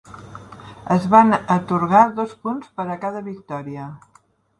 Es 0.95 1.03
van 1.15 1.35
atorgar 1.55 2.01
dos 2.19 2.33
punts 2.47 2.71
per 2.79 2.87
a 2.95 2.97
cada 3.05 3.21
victòria. 3.29 3.85